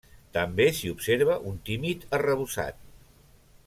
També 0.37 0.65
s'hi 0.77 0.89
observa 0.93 1.37
un 1.51 1.61
tímid 1.69 2.09
arrebossat. 2.19 2.85